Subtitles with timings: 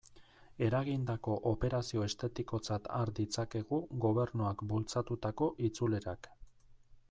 [0.67, 6.35] Eragindako operazio estetikotzat har ditzakegu Gobernuak bultzatutako itzulerak.